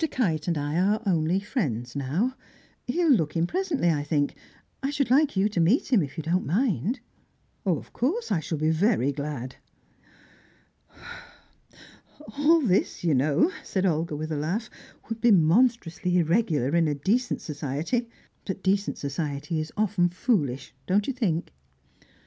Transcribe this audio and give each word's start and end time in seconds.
Kite 0.09 0.47
and 0.47 0.57
I 0.57 0.79
are 0.79 0.99
only 1.05 1.39
friends 1.39 1.95
now. 1.95 2.33
He'll 2.87 3.11
look 3.11 3.35
in 3.37 3.45
presently, 3.45 3.91
I 3.91 4.01
think. 4.01 4.35
I 4.81 4.89
should 4.89 5.11
like 5.11 5.37
you 5.37 5.47
to 5.49 5.59
meet 5.59 5.93
him, 5.93 6.01
if 6.01 6.17
you 6.17 6.23
don't 6.23 6.43
mind." 6.43 7.01
"Of 7.67 7.93
course 7.93 8.31
I 8.31 8.39
shall 8.39 8.57
be 8.57 8.71
very 8.71 9.11
glad." 9.11 9.57
"All 12.35 12.61
this, 12.61 13.03
you 13.03 13.13
know," 13.13 13.51
said 13.63 13.85
Olga, 13.85 14.15
with 14.15 14.31
a 14.31 14.37
laugh, 14.37 14.71
"would 15.07 15.21
be 15.21 15.29
monstrously 15.29 16.17
irregular 16.17 16.75
in 16.75 16.91
decent 17.05 17.39
society, 17.39 18.09
but 18.43 18.63
decent 18.63 18.97
society 18.97 19.59
is 19.59 19.71
often 19.77 20.09
foolish, 20.09 20.73
don't 20.87 21.05
you 21.05 21.13
think?" 21.13 21.53